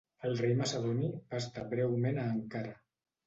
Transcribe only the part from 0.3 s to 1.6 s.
rei macedoni va